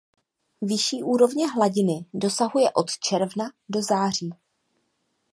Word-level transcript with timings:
Vyšší 0.61 1.03
úrovně 1.03 1.47
hladiny 1.49 2.05
dosahuje 2.13 2.71
od 2.71 2.91
června 2.99 3.45
do 3.69 3.81
září. 3.81 4.29